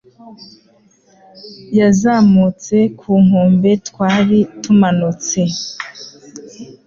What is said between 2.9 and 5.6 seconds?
ku nkombe twari tumanutse